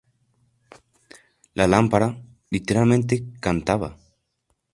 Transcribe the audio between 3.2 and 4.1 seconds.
cantaba.